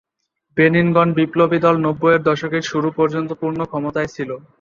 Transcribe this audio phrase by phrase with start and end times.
[0.57, 4.29] Benin গণ বিপ্লবী দল নব্বইয়ের দশকের শুরু পর্যন্ত পূর্ণ ক্ষমতায় ছিল।